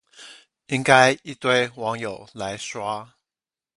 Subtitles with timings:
[0.65, 3.13] 應該一堆網友來刷